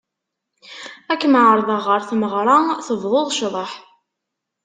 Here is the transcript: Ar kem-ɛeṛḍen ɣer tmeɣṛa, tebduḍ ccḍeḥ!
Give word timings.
Ar 1.11 1.17
kem-ɛeṛḍen 1.21 1.79
ɣer 1.87 2.01
tmeɣṛa, 2.09 2.57
tebduḍ 2.85 3.27
ccḍeḥ! 3.33 3.71